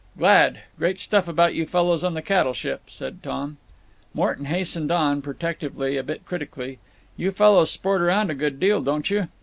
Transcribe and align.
"Glad. 0.17 0.61
Great 0.79 0.97
stuff 0.97 1.27
about 1.27 1.53
you 1.53 1.67
fellows 1.67 2.03
on 2.03 2.15
the 2.15 2.23
cattle 2.23 2.55
ship," 2.55 2.81
said 2.87 3.21
Tom. 3.21 3.57
Morton 4.15 4.45
hastened 4.45 4.89
on, 4.89 5.21
protectively, 5.21 5.95
a 5.95 6.01
bit 6.01 6.25
critically: 6.25 6.79
"You 7.17 7.29
fellows 7.29 7.69
sport 7.69 8.01
around 8.01 8.31
a 8.31 8.33
good 8.33 8.59
deal, 8.59 8.81
don't 8.81 9.11
you? 9.11 9.27